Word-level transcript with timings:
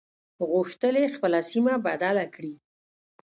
غوښتل 0.51 0.95
يې 1.03 1.07
خپله 1.15 1.39
سيمه 1.51 1.73
بدله 1.85 2.25
کړي. 2.35 2.53